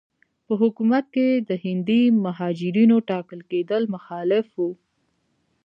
په 0.47 0.53
حکومت 0.61 1.05
کې 1.15 1.27
د 1.49 1.51
هندي 1.65 2.03
مهاجرینو 2.25 2.97
ټاکل 3.09 3.39
کېدل 3.51 3.81
مخالف 3.95 4.47
وو. 4.57 4.71